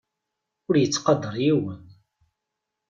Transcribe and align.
Ur 0.67 0.75
ittqadar 0.77 1.35
yiwen. 1.43 1.83